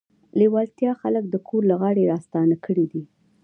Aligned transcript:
لېوالتیا 0.39 0.91
خلک 1.01 1.23
د 1.29 1.35
ګور 1.47 1.63
له 1.71 1.75
غاړې 1.81 2.09
راستانه 2.13 2.55
کړي 2.65 2.85
دي 2.91 3.03